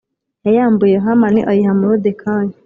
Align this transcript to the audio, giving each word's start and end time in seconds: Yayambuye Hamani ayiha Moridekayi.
Yayambuye 0.45 0.95
Hamani 1.05 1.41
ayiha 1.51 1.73
Moridekayi. 1.79 2.53